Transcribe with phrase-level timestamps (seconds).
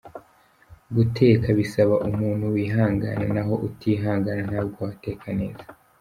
[0.95, 5.63] Guteka bisaba umuntu wihangana naho utihangana ntabwo ateka neza.